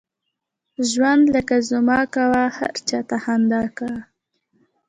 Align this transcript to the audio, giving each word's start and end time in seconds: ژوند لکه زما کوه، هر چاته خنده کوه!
ژوند 0.89 1.25
لکه 1.35 1.55
زما 1.69 1.99
کوه، 2.13 2.43
هر 2.57 2.75
چاته 2.87 3.17
خنده 3.23 3.61
کوه! 3.77 3.99